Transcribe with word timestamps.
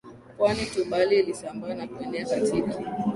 Pwani 0.37 0.65
tu 0.65 0.85
bali 0.85 1.19
ilisambaa 1.19 1.73
na 1.73 1.87
kuenea 1.87 2.25
katika 2.25 2.79